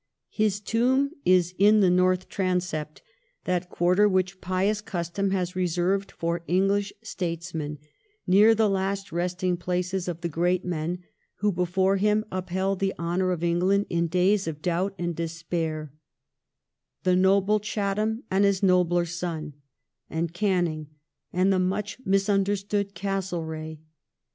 [0.31, 3.03] His tomb is in the North Transept,
[3.43, 7.77] that quarter which pious cus tom has reserved for England's statesmen,
[8.25, 11.03] near the last resting places of the great men
[11.35, 15.93] who before him upheld the honour of England in days of doubt and despair—
[17.03, 19.53] the noble Chatham, and his nobler son,
[20.09, 20.87] and Ganniug,
[21.31, 23.77] and the much misunderstood Gastlereagh.